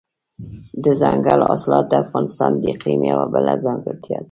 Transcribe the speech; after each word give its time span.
دځنګل 0.83 1.39
حاصلات 1.49 1.85
د 1.89 1.93
افغانستان 2.03 2.51
د 2.57 2.63
اقلیم 2.73 3.01
یوه 3.11 3.25
بله 3.33 3.53
ځانګړتیا 3.65 4.17
ده. 4.19 4.19